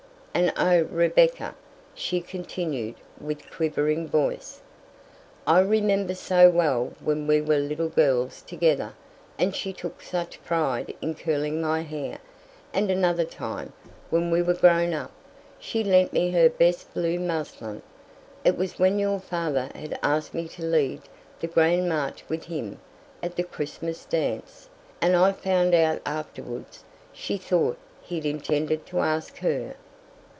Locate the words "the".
21.41-21.47, 23.35-23.43